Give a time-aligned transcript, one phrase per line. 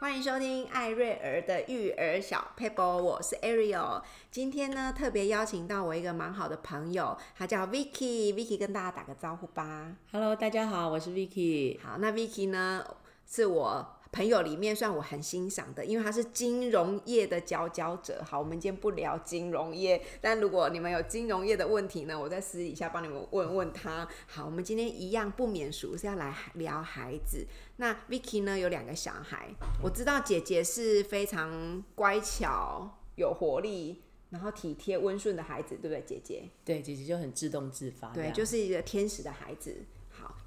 [0.00, 4.00] 欢迎收听艾瑞儿的育儿小 paper，，我是 Ariel。
[4.30, 8.32] 今天呢，特别邀请到我一个蛮好的朋友，他叫 Vicky。
[8.32, 9.92] Vicky 跟大家打个招呼吧。
[10.12, 11.80] Hello，大家好，我是 Vicky。
[11.82, 12.84] 好，那 Vicky 呢，
[13.26, 13.97] 是我。
[14.10, 18.22] 朋友里面算我很欣赏的，因为他是金融业的佼佼者。
[18.24, 24.08] 好，我们今天不聊金融业，但如果你们有金融业的问题呢，我在私底下帮你们问问他。
[24.26, 27.46] 好，我们今天一样不免俗，是要来聊孩子。
[27.76, 29.50] 那 Vicky 呢，有两个小孩，
[29.82, 36.02] 我知道姐姐是非常乖巧、有活力，然后体贴温顺的孩子，对不对？
[36.06, 39.84] 姐姐，对，姐姐就很自动自发，对，就是一个天使的孩子。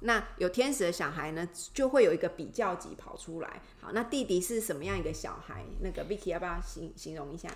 [0.02, 3.62] 那有天使的小孩呢，就会有一个比较级跑出来。
[3.80, 5.64] 好，那弟弟是什么样一个小孩？
[5.80, 7.48] 那个 Vicky 要不要形形容一下？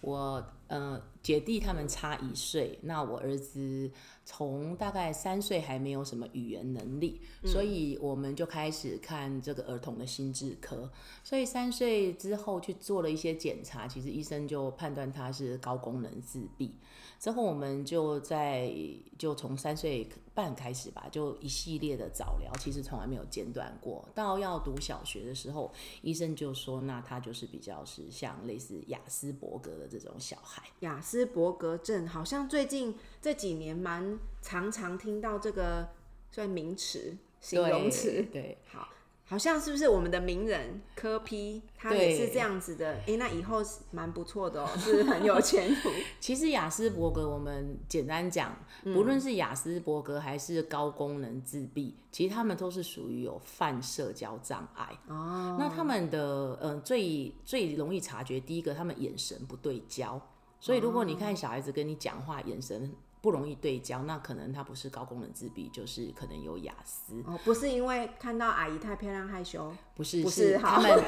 [0.00, 3.90] 我呃，姐弟他们差一岁，那我儿子
[4.24, 10.90] 从大概三岁还没有什么语言能力，嗯，所以我们就开始看这个儿童的心智科。
[11.24, 16.74] 所以三岁之后去做了一些检查，其实医生就判断他是高功能自闭。
[17.18, 18.72] 之后我们就在
[19.18, 24.08] 就从三岁半开始吧，就一系列的早疗，其实从来没有间断过。
[24.14, 30.57] 到要读小学的时候，医生就说，那他就是比较是像类似雅斯伯格的这种小孩。
[30.80, 35.88] 亚斯伯格症好像最近这几年蛮常常听到这个
[36.30, 38.22] 算名词、形容词。
[38.32, 38.88] 对，好。
[39.30, 42.92] 好像是不是我们的名人科批他也是这样子的？
[42.92, 45.90] 哎、欸，那以后是蛮不错的哦、喔，是很有前途。
[46.18, 54.98] 其实雅斯伯格，我们简单讲，不论是雅斯伯格还是高功能自闭，其实他们都是属于有泛社交障碍。
[55.08, 60.18] 哦，那他们的嗯、呃，最最容易察觉，第一个，他们眼神不对焦。
[60.60, 62.92] 所以如果你看小孩子跟你讲话，眼神。
[63.20, 67.20] 不容易对焦，那可能他不是高功能自闭，就是可能有雅思。
[67.26, 71.04] 哦，不是因为看到阿姨太漂亮害羞，不是，不是，是他们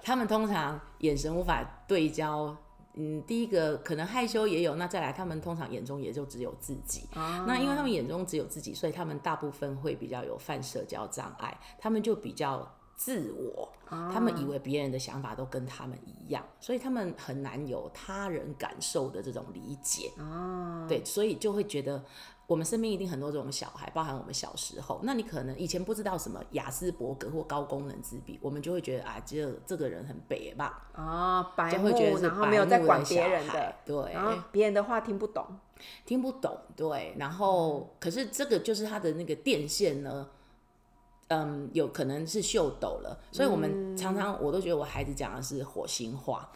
[0.00, 2.56] 他们通常眼神无法对焦。
[2.94, 7.08] 嗯，第一个可能害羞也有，那再来他们通常眼中也就只有自己。
[7.14, 12.72] 啊，那因为他们眼中只有自己，所以他们大部分会比较有泛社交障碍，他们就比较。
[12.98, 20.10] 自我，他们以为别人的想法都跟他们一样，所以他们很难有他人感受的这种理解。
[20.18, 22.02] 哦，对，所以就会觉得
[22.48, 24.98] 我们身边一定很多这种小孩，包含我们小时候。
[25.04, 30.90] 那你可能以前不知道什么雅斯伯格或高功能自闭，我们就会觉得啊，这这个人很白吧？
[30.96, 35.46] 哦，白目，然后没有在管别人的，对，然后别人的话听不懂，
[36.04, 37.14] 听不懂，对。
[37.16, 40.28] 然后，可是这个就是他的那个电线呢？
[41.28, 46.50] 嗯，有可能是秀抖了，所以我们常常我都觉得我孩子讲的是火星话，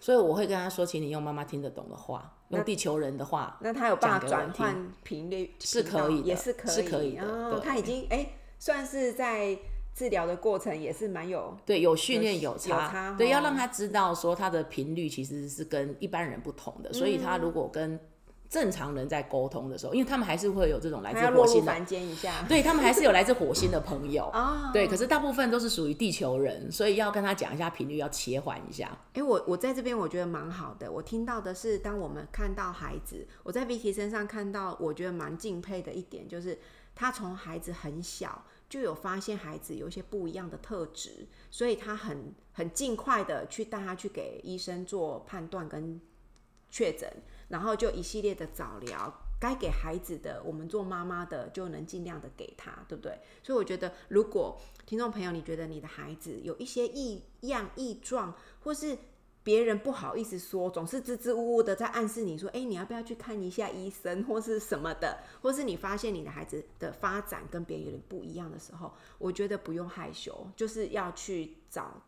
[0.00, 3.58] 所以我会跟他说，请你用妈妈听得懂的话，用地球人的话。
[3.60, 5.54] 那他有办法转换频率？
[5.60, 7.24] 是可以，也是可以，是可以的。
[7.24, 9.58] 哦、他已经哎、欸，算是在
[9.94, 18.00] 治疗的过程也是蛮有对，有训练有差，有差，对，要让他知道说他的频率其实是跟一般人不同的，所以他如果跟
[18.50, 21.72] 正常人在沟通的时候，因为他们还是会有这种来自火星的，
[22.48, 24.72] 对，他们还是有来自火星的朋友啊。
[24.72, 28.88] 对， 可是大部分都是属于地球人，所以要跟他讲一下频率，要切换一下。
[29.12, 30.90] 哎、欸，我我在这边我觉得蛮好的。
[30.90, 36.58] 我听到的是，当我们看到孩子，我在 Vicky 身上看到，我觉得蛮敬佩的一点，就是
[36.96, 46.00] 他从孩子很小就有发现孩子有一些不一样的特质，所以他很很尽快的去带他去给医生做判断跟
[46.68, 47.08] 确诊。
[47.50, 53.20] 然后就一系列的早疗，该给孩子的，我们做妈妈的就能尽量的给他，对不对？
[53.42, 58.96] 所以我觉得，如果听众朋友你觉得你的孩子有一些异样异状，或是
[59.42, 72.00] 别人不好意思说，总是支支吾吾的在暗示你说，哎，你要不要去看一下医生，或是什么的，或是你发现你的孩子的发展跟别人有点不一样的时候，我觉得不用害羞，就是要去找。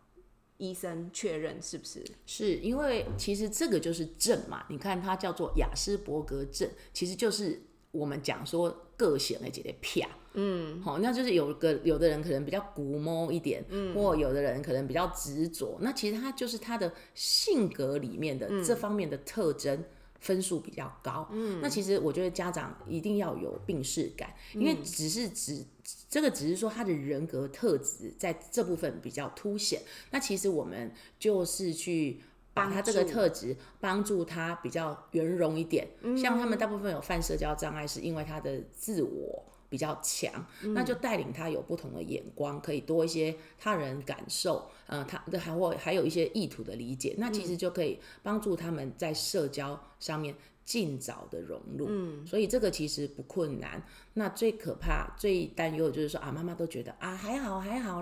[0.59, 2.05] 医生确认是不是？
[2.27, 10.05] 是因为其实这个就是症嘛，你看它叫做雅斯伯格症，其实就是我们讲说个性的这个癖，
[10.35, 19.77] 嗯，好，那就是有个有的人可能比较古摸一点，嗯，或有的人可能比较执着，那其实他就是他的性格里面的这方面的特征。
[19.79, 19.85] 嗯
[20.23, 25.63] 分数比较高，嗯，那其实我觉得家长一定要有病视感，因为只是只
[26.09, 32.21] 这个只是说他的人格特质在这部分比较凸显，那其实我们就是去
[32.55, 34.25] 把他这个特质帮助。
[34.25, 39.45] 他比较圆融一点，像他们大部分有泛社交障碍，是因为他的自我。
[39.73, 40.31] 比较强，
[40.75, 53.83] 那就带领他有不同的眼光，可以多一些他人感受，呃，他还会还有一些意图的理解，那其实就可以帮助他们在社交上面尽早的融入，嗯，所以这个其实不困难。
[54.15, 58.02] 那最可怕、最担忧的就是说啊，妈妈都觉得啊，还好还好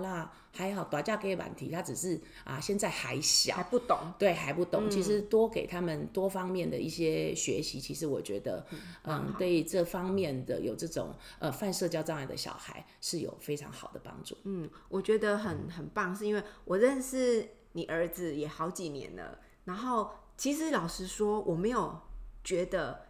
[0.51, 4.87] 还好，大家给问题，他只是啊，现在还小，还不懂，对，还不懂。
[4.87, 14.37] 嗯、其实多给他们多方面的一些学习，其实我觉得，嗯，嗯对这方面的有这种呃泛社交障碍的小孩是有非常好的帮助。
[14.43, 21.99] 嗯，我觉得很很棒，是因为我认识你儿子也好几年了，然后其实老实说，我没有。
[22.43, 23.05] 觉得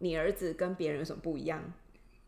[0.00, 1.72] 你儿子跟别人有什么不一样？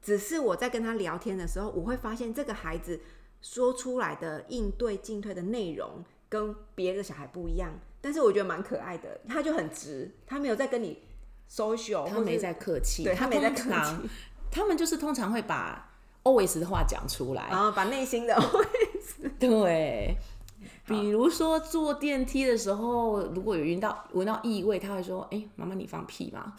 [0.01, 2.99] 只是我在跟他聊天的时候，我会发现这个孩子
[3.43, 7.71] 说出来的应对进退的内容跟别的小孩不一样。
[8.01, 11.03] 但是我觉得蛮可爱的，他就很直，他没有在跟你
[11.51, 14.09] social，他没在客气，对他没在客气。
[14.51, 15.91] 他们就是通常会把
[16.23, 20.17] always 的话讲出来，然后把内心的 always 对。
[20.85, 26.55] 比如说坐电梯的时候，如果有闻到闻到异味，他会说：“哎、欸，妈妈，你放屁吗？”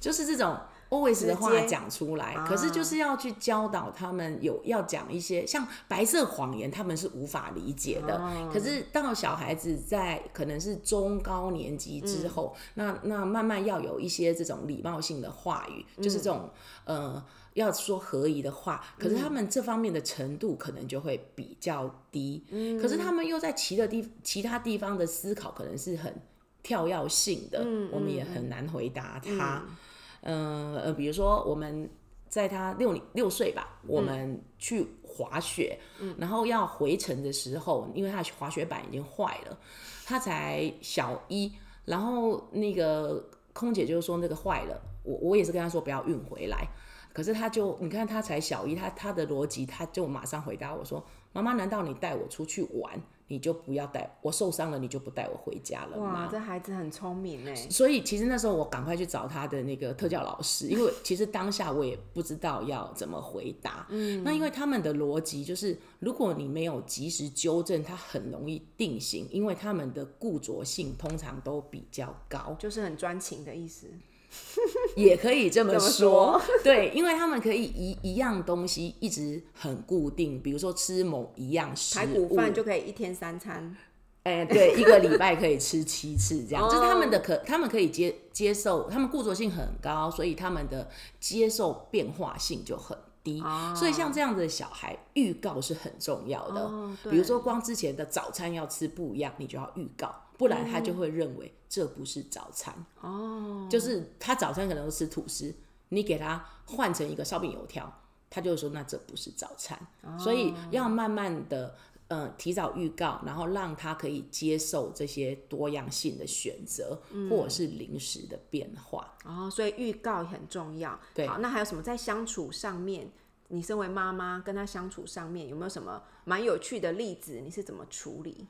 [0.00, 0.58] 就是这种
[0.90, 2.34] always 的话讲出来。
[2.46, 8.20] 可是就是要去教导他们，有要讲一些像白色谎言，他们是无法理解的。
[8.52, 16.50] 可是到小孩子在可能是中高年级之后，那那慢慢要有一些这种礼貌性的话语，就是这种
[16.84, 17.24] 呃。
[17.54, 22.44] 要说合宜的话，可是他们这方面的程度可能就会比较低。
[22.48, 26.14] 嗯，可是他们又在其的地其他地方的思考可能是很
[26.62, 29.64] 跳跃性的，嗯，我们也很难回答他。
[29.66, 29.76] 嗯，
[30.20, 31.88] 呃，比如说我们
[32.28, 35.78] 在他六六岁吧，我们去滑雪，
[36.18, 39.58] 然后要回程的时候，因为他滑雪板已经坏了，
[40.04, 41.52] 他才小一，
[41.84, 46.68] 然后那个空姐就说那个坏了，我我也是跟他说不要运回来。
[47.12, 57.54] 可是他就，你看他才小一，他他的逻辑，他就马上回答我说：“妈妈，难道你带我出去玩，你就不要带我受伤了，你就不带我回家了吗？”哇，这孩子很聪明哎。
[57.54, 63.86] 所以其实那时候我赶快去找他的那个特教老师，因为其实当下我也不知道要怎么回答。
[63.88, 73.86] 嗯，那因为他们的逻辑就是，如果你没有及时纠正，他很容易定型，因为他们的固着性通常都比较高，就是很专情的意思。
[74.96, 76.42] 也可以这么说，说。
[76.62, 83.76] 对，因为他们可以一一样东西一直很固定，比如说吃某一样食物，排骨饭就可以一天三餐，
[84.22, 90.88] 哎、欸，对，一个礼拜可以吃七次这样， 就是他们的可，他们可以接接受，他们固着性很高，所以他们的
[91.18, 96.60] 接受变化性就很低，哦、所以像这样的小孩，预告是很重要的。
[96.60, 100.14] 哦、比如说，光之前的早餐要吃不一样，你就要预告。
[100.40, 105.54] 不然他就会认为这不是早餐哦，就是他早餐可能都吃吐司，
[105.90, 107.92] 你给他换成一个烧饼油条，
[108.30, 109.78] 他就会说那这不是早餐。
[110.18, 111.76] 所以要慢慢的
[112.08, 116.98] 呃提早预告，然后让他可以接受这些多样性的选择，
[117.28, 119.12] 或者是临时的变化。
[119.26, 120.98] 哦，所以预告很重要。
[121.12, 123.10] 对，好，那还有什么在相处上面？
[123.52, 127.40] 你身为妈妈跟他相处上面有没有什么蛮有趣的例子？
[127.40, 128.46] 你是怎么处理？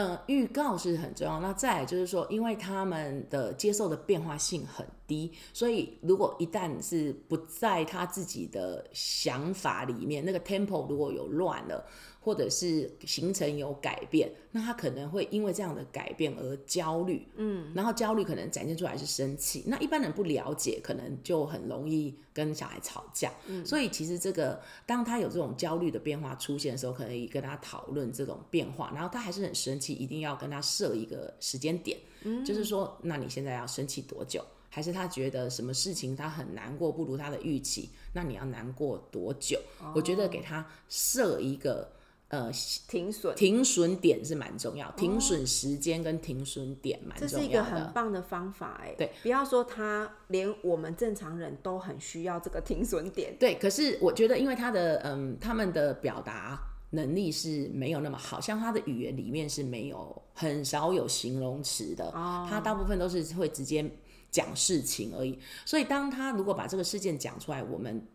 [0.00, 1.40] 嗯，预告是很重要。
[1.40, 11.84] 那再来就是说，因为他们的接受的变化性很低，所以如果一旦是不在他自己的想法里面，那个 tempo 如果有乱了。
[12.22, 19.64] 或者是行程有改变，那他可能会因为这样的改变而焦虑，嗯，然后焦虑可能展现出来是生气。
[19.66, 23.32] 那一般人不了解，可能就很容易跟小孩吵架。
[23.46, 34.44] 嗯，所以其实这个当他有这种焦虑的变化出现的时候，可以跟他讨论这种变化，然后他还是很生气，一定要跟他设一个时间点，嗯，就是说，那你现在要生气多久？
[34.70, 39.60] 还是他觉得什么事情他很难过，不如他的预期，那你要难过多久？
[39.82, 41.92] 哦，我觉得给他设一个。
[42.30, 42.48] 呃，
[42.86, 47.28] 停损停损点是蛮重要，哦、停损时间跟停损点蛮重要的。
[47.28, 53.36] 这是一个很棒的方法，哎，对，不要说他，连我们正常人都很需要这个停损点。
[53.36, 63.88] 对，可是我觉得，因为他的嗯，他们的表达能力是没有那么好，像他的语言里面是没有很少有形容词的，哦、他大部分都是会直接
[64.30, 65.38] 讲事情而已。
[65.64, 68.06] 所以，当他如果把这个事件讲出来，我们。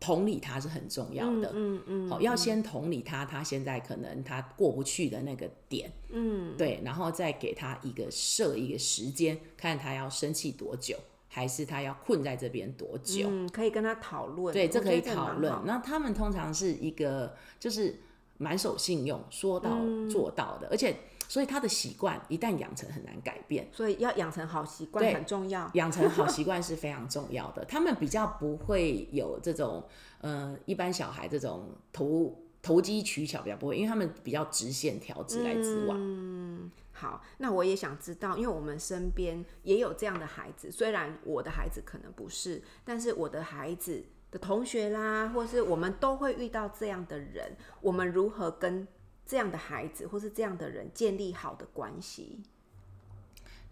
[0.00, 10.96] 同理他是很重要的，嗯嗯，好、嗯，要先同理他，他现在可能他过不去的那个点，嗯，对，然后再给他一个设一个时间，看他要生气多久，
[11.38, 15.52] 还是他要困在这边多久，嗯，可以跟他讨论，对，这可以讨论。
[15.64, 17.94] 那他们通常是一个就是
[18.38, 19.78] 满守信用，说到
[20.10, 20.96] 做到的，嗯、而且。
[21.30, 25.70] 所以他的习惯一旦养成很难改变，所以要养成好习惯很重要。
[25.74, 27.62] 养成好习惯是 非常重要的。
[27.66, 29.84] 他们比较不会有这种，
[30.22, 35.98] 呃，一般小孩这种投投机取巧比较不会，因为他们比较直线条，直来直往。
[36.00, 48.88] 嗯，好，那我也想知道，因为我们身边也有这样的孩子，虽然我的孩子可能不是，但是我的孩子的同学啦，或是我们都会遇到这样的人，我们如何跟
[49.24, 52.42] 这样的孩子或是这样的人建立好的关系？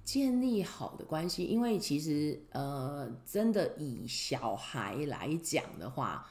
[0.04, 6.24] 建立好的关系，因为其实呃，真的以小孩来讲的话，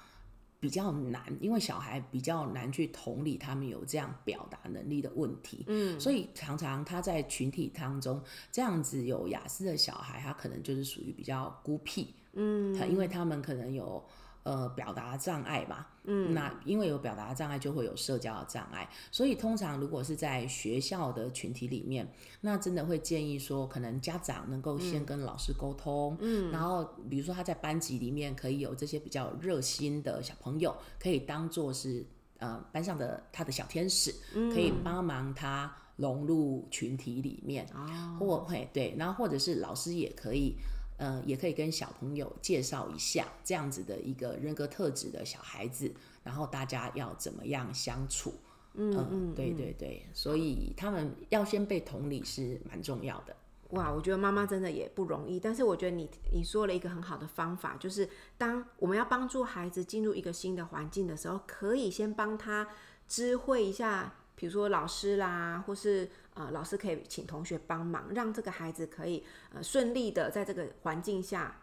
[0.65, 8.19] 比较难，因为小孩比较难去同理他们有这样表达能力的问题，嗯，所以常常他在群体当中
[8.51, 14.03] 这样子有雅思的小孩，他可能就是属于比较孤僻，嗯，因为他们可能有。
[14.45, 22.07] 呃，表达障碍吧，嗯，那因为有表达障碍，就会有社交的障碍，所以通常如果是在学校的群体里面，
[22.41, 32.05] 那真的会建议说，可能家长能够先跟老师沟通，嗯，然后比如说他在班级里面可以有这些比较热心的小朋友，可以当做是
[32.37, 40.53] 呃班上的他的小天使，嗯，可以帮忙他融入群体里面，哦，或会对，然后或者是老师也可以。
[40.97, 45.91] 呃，也可以跟小朋友介绍一下这样子的一个人格特质的小孩子，
[46.23, 48.33] 然后大家要怎么样相处？
[48.75, 53.35] 嗯、呃、嗯，对对对，所以他们要先被同理是蛮重要的。
[53.71, 62.67] 哇，我觉得妈妈真的也不容易，但是我觉得你你说了一个很好的方法，就是当我们要帮助孩子进入一个新的环境的时候，可以先帮他
[63.07, 66.09] 知会一下，比如说老师啦，或是。
[66.35, 69.23] 呃，老师可以请同学帮忙，让这个孩子可以
[69.53, 71.61] 呃顺利的在这个环境下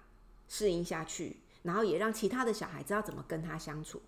[0.48, 4.00] 适应下去，然后也让其他的小孩知道怎么跟他相处。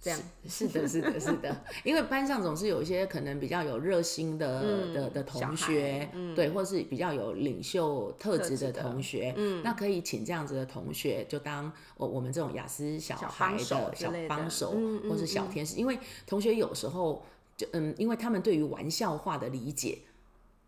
[0.00, 13.58] 这样是，是的，是的，是的，因为班上总是有一些可能比较有热心的、嗯、的的同学，嗯、对，或是比较有领袖特质的同学，嗯，那可以请这样子的同学就当我我们这种雅思小孩的
[13.94, 14.74] 小帮手，
[15.10, 17.22] 或是小天使，因为同学有时候。
[17.58, 19.98] 就嗯，因为他们对于玩笑话的理解，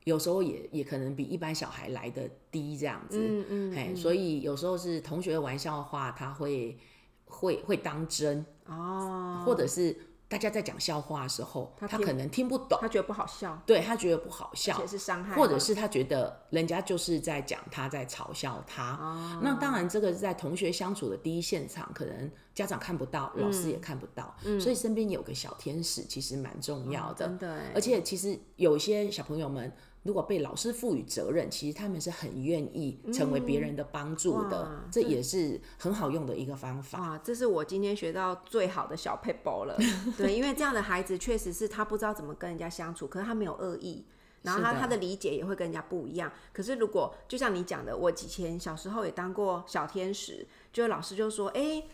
[0.05, 6.77] 有时候也也可能比一般小孩来的低，这样子，嗯嗯，嘿，所以有时候是同学的玩笑话，他会
[7.25, 9.97] 会会当真哦，或者是。
[10.31, 18.93] 大家在讲笑话的时候，他可能听不懂，他觉得不好笑，对，他觉得不好笑，而且是伤害，或者是他觉得人家就是在讲他在嘲笑他。
[18.93, 27.27] 哦、那当然，这个是在同学相处的第一现场，可能家长看不到，老师也看不到，嗯、所以身边有个小天使其实蛮重要的。
[27.27, 29.73] 嗯、真的，而且其实有些小朋友们。
[30.03, 36.99] 如果被老师赋予责任，其实他们是很愿意成为别人的帮助的，嗯、这也是很好用的一个方法。
[36.99, 39.77] 啊，这是我今天学到最好的小撇步了。
[40.17, 44.07] 对，因为这样的孩子确实是他不知道怎么跟人家相处，可是他没有恶意，
[44.41, 46.33] 然后他的他的理解也会跟人家不一样。
[46.51, 51.85] 可是如果就像你讲的，我以前小时候也当过小天使，就老师就说：“哎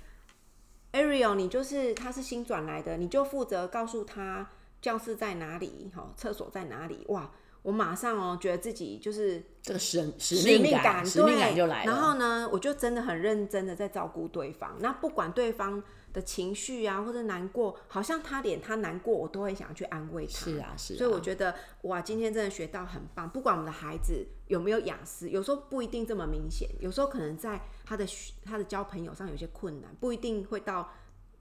[0.97, 4.49] ，Ariel，你就是他是新转来的，你就负责告诉他
[4.81, 7.31] 教室在哪里，好，厕所在哪里。”哇！
[7.63, 11.93] 我马上哦，觉得自己就是这个使使命感，使命感就来了。
[11.93, 14.77] 然后呢，我就真的很认真的在照顾对方。
[14.79, 15.83] 那不管对方
[16.17, 20.33] 的情绪啊，或者难过，好像他连他难过，我都会想去安慰他。
[20.33, 20.97] 是啊，是啊。
[20.97, 23.29] 所以我觉得哇，今天真的学到很棒。
[23.29, 28.07] 不管我们的孩子有没有雅思，有时候不一定这么明显，有时候可能在他的
[28.43, 30.91] 他的交朋友上有些困难，不一定会到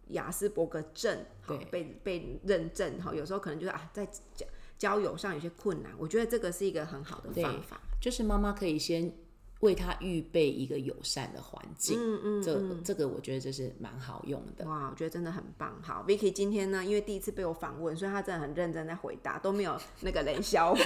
[0.09, 3.15] 雅思伯格症，对，被被认证哈。
[3.15, 4.45] 有时候可能就是啊，在交。
[4.77, 9.09] 交友上有些困难，我觉得这个是一个很好的方法，就是妈妈可以先。
[9.65, 14.63] 为他预备一个友善的环境，嗯嗯，这这个我觉得这是蛮好用的。
[14.65, 15.73] 哇，我觉得真的很棒。
[15.81, 20.79] 好，Vicky 今天呢，因为第一次被我访问，所以他真的很认真在回答，都没有那个冷笑话。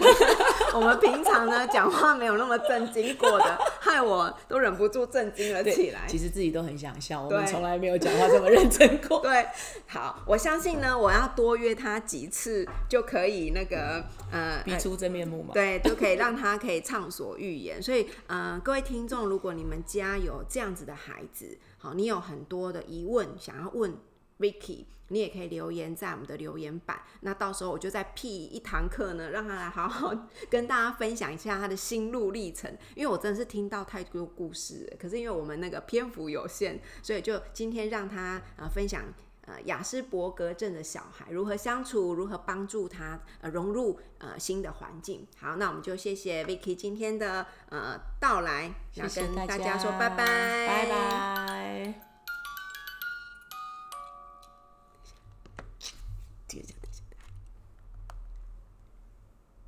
[0.74, 6.02] 我们平常呢讲话没有那么震惊过的，害我都忍不住震惊了起来。
[6.08, 9.20] 其实自己都很想笑，我们从来没有讲话这么认真过。
[9.20, 9.46] 对，
[9.88, 15.54] 好，我相信呢，我要多约他几次就可以那个呃，逼出真面目嘛。
[15.54, 17.82] 对，就可以让他可以畅所欲言。
[17.82, 18.62] 所以，嗯、呃。
[18.64, 23.96] 各位听众，如果你们家有这样子的孩子，好，你有很多的疑问想要问
[24.40, 27.02] Vicky，你也可以留言在我们的留言板。
[27.22, 30.14] 那到时候我就再辟一堂课呢，让他来好好
[30.50, 32.76] 跟大家分享一下他的心路历程。
[32.96, 39.06] 因为我真的是听到太多故事，可是因为我们那个篇幅有限，所以就今天让他呃分享。
[39.46, 42.14] 呃，雅斯伯格症的小孩如何相处？
[42.14, 45.26] 如何帮助他呃融入呃新的环境？
[45.40, 52.09] 好，那我们就谢谢 Vicky 今天的呃到来，谢谢大家，跟大家说拜拜，拜拜。